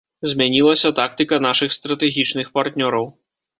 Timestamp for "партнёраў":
2.59-3.05